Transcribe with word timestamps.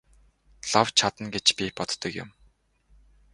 Лав 0.71 0.87
чадна 1.01 1.25
гэж 1.35 1.47
би 1.59 1.63
боддог 1.81 2.11
юм. 2.23 2.29